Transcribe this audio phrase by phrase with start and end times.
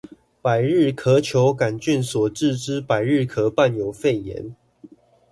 [0.41, 4.55] 百日咳球桿菌所致之百日咳伴有肺炎